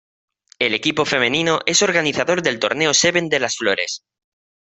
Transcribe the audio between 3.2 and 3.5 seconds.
de